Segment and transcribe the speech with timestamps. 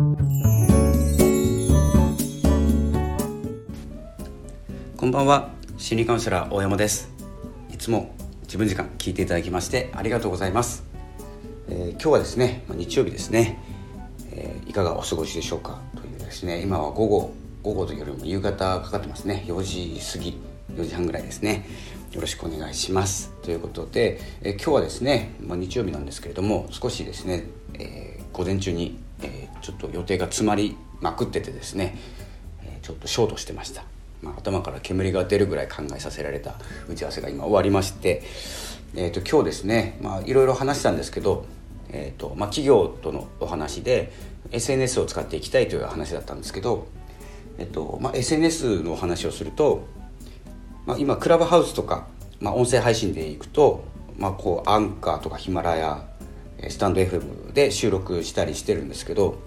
[0.00, 0.06] こ
[5.04, 5.50] んばんは。
[5.76, 7.12] 心理カウンセラー大山です。
[7.70, 10.84] いつも自分時間聞いていただきましてありがとうございます、
[11.68, 13.58] えー、今日はですね日曜日ですね、
[14.32, 15.82] えー、いかがお過ごしでしょうか？
[15.94, 19.44] というですね今は午後午後というよりも夕方かかってますね。
[19.46, 20.40] 4時過ぎ
[20.76, 21.66] 4時半ぐらいですね。
[22.12, 23.34] よろしくお願いします。
[23.42, 27.44] ということで、え今日はですね、まあ、日曜日なんですけれども少しですね、
[27.74, 31.96] えー、午前中に、えー、ちょっと予定が詰まりまくっててですね、
[32.62, 33.84] えー、ちょっとショートしてました、
[34.22, 36.56] まあ、頭から煙が出るぐらい考えさせられた
[36.88, 38.22] 打ち合わせが今終わりまして、
[38.94, 41.44] えーと、今日ですね、いろいろ話したんですけど、
[41.90, 44.12] えーとまあ、企業とのお話で
[44.52, 46.86] SNS を使っていきたいという話だったんですけど、
[47.58, 49.86] えっとまあ、SNS のお話をすると
[50.86, 52.08] まあ、今クラブハウスとか、
[52.40, 53.84] まあ、音声配信でいくと、
[54.16, 56.04] まあ、こうアンカーとかヒマラヤ
[56.68, 59.38] スタンド FM で収録したりしてるんですけど、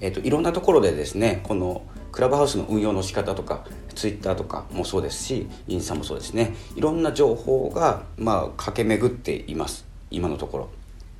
[0.00, 1.82] えーと、いろんなところでですねこの
[2.12, 10.68] クラブハウスの運用の仕方とかツイッターとかもそうですしインスタもそうですねいろんな情報が、まあ、駆け巡っています今のところ。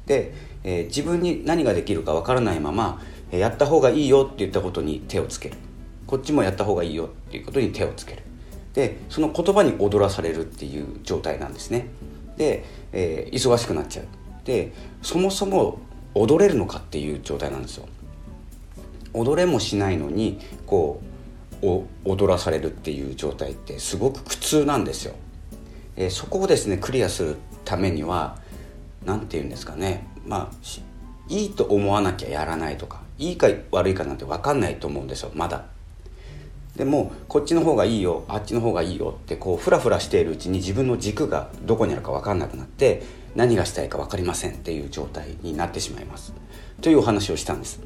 [0.07, 3.01] で、えー、自分に何ができるかわからないまま
[3.33, 5.57] えやった方がいいよって言ったことに手をつける。
[6.07, 8.23] こっちもやった方がいいよっていうことに手をつける。
[8.75, 11.87] でその言葉に踊らされるっていう状態なんですね。
[12.37, 14.07] で、えー、忙しくなっちゃう。
[14.51, 15.79] でそもそも
[16.13, 17.87] 踊れるのかっていう状態なんですよ。
[19.15, 21.01] 踊れもしないのにこ
[21.63, 21.67] う
[22.05, 25.15] 踊らされるっていう状態ってすごく苦痛なんですよ、
[25.97, 28.39] えー、そこをですねクリアするためには
[29.05, 30.09] 何て言うんですかね。
[30.27, 30.57] まあ
[31.29, 35.67] いいと思わなきゃやらないとかいいか悪いかなんて分かんないと思うんですよまだ。
[36.75, 46.33] でもこっちの方がいいよあっちの方がいいよってこうフラフラしているうちに自分の軸がどこにあるか分かんなくなって何がしたいか分かりませんっていう状態になってしまいます。
[46.81, 47.81] というお話をしたんです。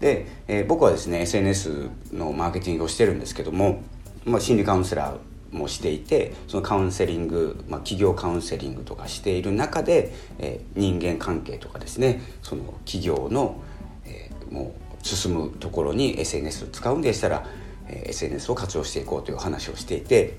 [0.00, 3.82] で、えー、僕はですね SNS のマーケティングをしてるんですけども、
[4.24, 13.60] まあ、心理カウンセラーもしていてそのカウンセリング、まあ、企業カウンセリングとかしている中で、えー、人間関係とかですねその企業の、
[14.06, 17.46] えー、もう進むところに SNS を使うんでしたら
[17.88, 20.34] え SNS を活用していこうという話をしていて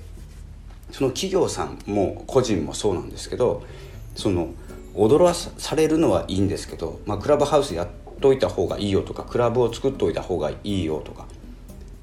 [0.90, 3.62] その企業さんも個人もそうなんですけど
[4.14, 4.48] その
[4.94, 7.88] 踊らされるのはいいんですけど、まあ、クラブハウスやっ
[8.20, 11.26] といた方がいいよとかクラブを作っておいた方がいいよとか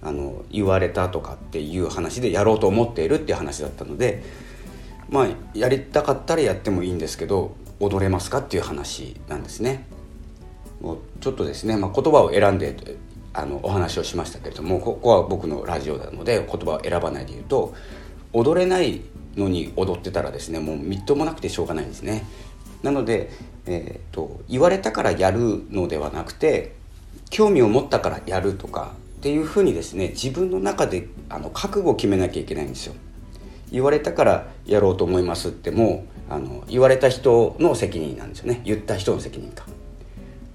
[0.01, 4.23] あの言われたとかっていう話でやろうと思っているっていう話だったので
[5.09, 9.87] まあやりたかったらやってもいいんですけど踊れますかっていう話なんですね。
[10.81, 12.75] もうちょっとですね、まあ、言葉を選んで
[13.33, 17.75] あのお話をしましたけれどもここは僕のラジオなので言葉を選ばないで言うと
[18.33, 19.01] 踊れない
[19.35, 22.25] のに踊ってたらですねもうみっともなくてしょうがないんですね。
[22.83, 23.29] なので、
[23.67, 26.73] えーと、言われたからやるのではなくて
[27.29, 32.95] 興味を持ったからやるとかっていうふうにですね自分の中であの覚悟を決めなきゃいけないんですよ。
[33.71, 39.65] 言われたからやろうと思いますってもあの言われた人の責任なんですよね言った人の責任か。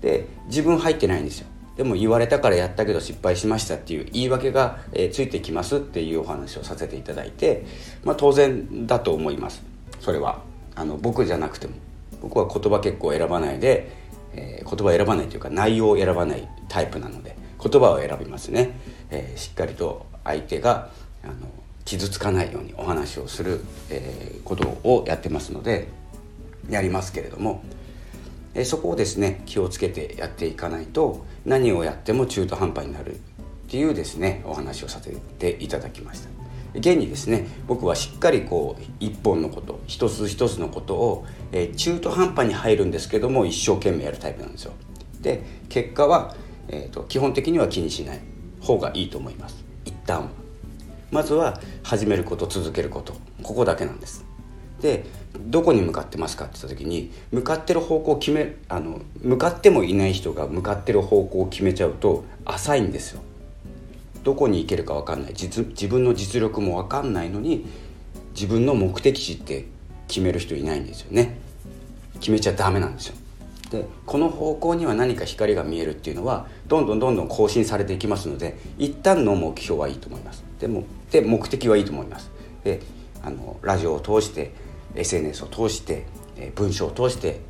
[0.00, 1.46] で自分入ってないんですよ。
[1.76, 7.66] でも言われたからやったけど失敗しましたっていう言い訳が、え、ついてきますっていうお話をさせていただいて、
[8.02, 9.62] まあ、当然だと思います。
[10.00, 10.42] それは。
[10.74, 11.74] あの僕じゃなくても。
[12.20, 13.90] 僕は言葉結構選ばないで、
[14.32, 18.78] えー、言葉選ばないというか内容を選ばないタイプなので言葉を選びますね、
[19.10, 20.90] えー、しっかりと相手が
[21.24, 21.34] あの
[21.84, 25.88] 傷つかないようにお話をする、えー、ことをやってますので
[26.68, 27.62] やりますけれども
[28.56, 33.18] えそこをですね気をつけてやっていかないと何をやっても中途半端になるっ
[33.68, 36.30] ていうですねお話をさせていただきました。
[36.74, 44.72] 現にですね僕はしっかりこう一本のこと一つ一つのことを、え、中途半端に入るんですけども一生懸命やるタイプなんですよ。
[45.20, 46.34] で結果は、
[46.68, 48.20] えーと、基本的には気にしない。
[48.66, 49.64] 方がいいと思います。
[49.84, 50.28] 一旦
[51.10, 53.14] まずは始めること続けること。
[53.42, 54.24] ここだけなんです。
[54.80, 55.04] で
[55.40, 63.20] どこに向かってますかって言った時に向かってる方向を決めあの向かってもいない人が向かってる方向を決めちゃうと浅いんですよ。
[64.24, 67.64] どこに行けるか分かんない自分の実力も分かんないのに
[68.34, 69.66] 自分の目的地って
[70.08, 71.38] 決める人いないんですよね。
[72.18, 73.16] 決めちゃダメなんですよ。
[73.70, 80.44] でこの方向には何か光が見えるっていうのはどんどんどんどん更新されていきますので一旦の目標はいいと思います。
[80.60, 82.30] でもで目的はいいと思います。
[82.64, 82.80] で
[83.22, 84.52] あのラジオを通して
[84.96, 86.06] SNS を通して
[86.54, 87.40] 文章を通して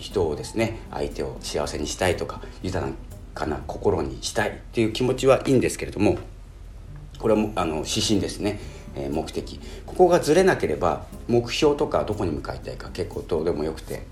[0.00, 2.86] 人をですね相手を幸せにしたいとか豊
[3.34, 6.18] かな心にしたいっていう気持ちはいいんですけれども
[7.18, 8.60] これはあの指針ですね
[9.10, 9.58] 目的。
[9.86, 14.02] ここがずれなければ目標とかどこに向かいたいか結構どうでもよくて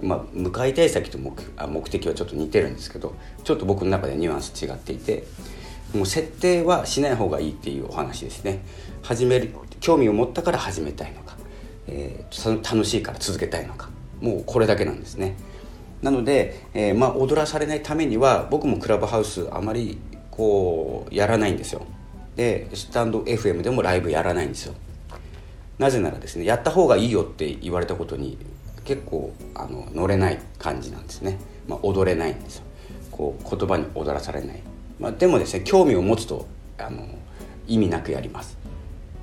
[0.00, 5.24] まあ、向かいたい先と目あ目的はちょっと似てるんですけどちょっと僕の中でニュアンス違っていて
[5.92, 8.60] もう設定はしない方がいいっていうお話ですね。
[9.02, 11.22] 始める興味を持ったから始めたいの、
[11.88, 13.88] えー、楽しいから続けたいのか。
[14.20, 15.36] もうこれだけなんですね。
[16.02, 19.98] なので、えー、まあ、踊らされないためには僕もクラブハウスあまり
[20.30, 21.84] こうやらないんですよ。
[22.36, 24.74] でスタンド FM でもライブやらないんですよ。
[25.78, 28.38] なぜならですねやった方がいいよって言われたことに
[28.84, 32.64] 結構あの乗れない感じなんですね、まあ、踊れないんですよ。
[33.10, 34.62] こう言葉に踊らされない、
[35.00, 36.46] まあ、でもですね興味を持つと
[36.78, 37.06] あの
[37.66, 38.56] 意味なくやります、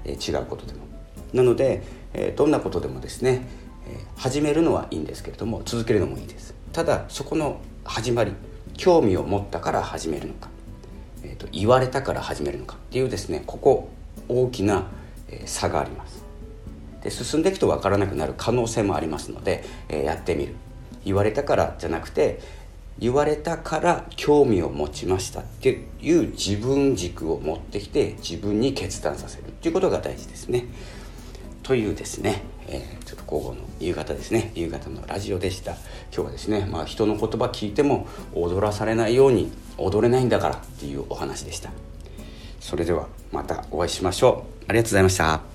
[0.03, 0.79] えー、違うことでも。
[1.33, 1.83] なので、
[2.15, 3.45] え、どんなことでもですね、
[3.87, 6.55] え、始めるのはいいんですけれども続けるのもいいです。
[6.71, 8.33] ただそこの始まり
[8.75, 10.49] 興味を持ったから始めるのか、
[11.23, 13.89] えーと、言われたから始めるのかっていうですねここ
[14.27, 14.87] 大きな、
[15.45, 16.23] 差があります。
[17.01, 20.55] で進んでいくと分からなくなる可能性もありますので、えー、やってみる。
[21.03, 22.39] 言われたからじゃなくて
[22.97, 30.65] 言われたから興味を持ちましたっていう自分軸を持ってきて自分に決断させるっていうことが大事ですね。
[31.65, 35.71] というですね、えー、ちょっと午後の夕方ですね夕方のラジオでした。
[35.71, 35.81] 今
[36.11, 41.71] 日はですね、まあ、人の言葉聞いても踊らされないように踊れないんだからっていうお話でした。
[42.59, 44.65] それではまたお会いしましょう。
[44.67, 45.54] ありがとうございました。